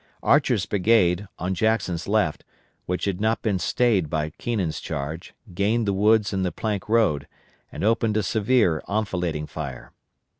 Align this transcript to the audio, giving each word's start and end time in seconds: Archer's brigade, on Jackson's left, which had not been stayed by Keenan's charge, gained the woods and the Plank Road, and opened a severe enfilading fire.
Archer's 0.23 0.65
brigade, 0.65 1.27
on 1.37 1.53
Jackson's 1.53 2.07
left, 2.07 2.43
which 2.87 3.05
had 3.05 3.21
not 3.21 3.43
been 3.43 3.59
stayed 3.59 4.09
by 4.09 4.31
Keenan's 4.31 4.79
charge, 4.79 5.35
gained 5.53 5.87
the 5.87 5.93
woods 5.93 6.33
and 6.33 6.43
the 6.43 6.51
Plank 6.51 6.89
Road, 6.89 7.27
and 7.71 7.83
opened 7.83 8.17
a 8.17 8.23
severe 8.23 8.81
enfilading 8.89 9.45
fire. 9.45 9.91